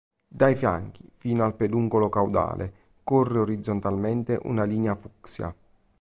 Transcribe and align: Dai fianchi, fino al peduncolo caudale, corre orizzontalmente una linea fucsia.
Dai 0.27 0.55
fianchi, 0.55 1.07
fino 1.13 1.43
al 1.45 1.53
peduncolo 1.55 2.09
caudale, 2.09 2.73
corre 3.03 3.37
orizzontalmente 3.37 4.39
una 4.45 4.63
linea 4.63 4.95
fucsia. 4.95 5.55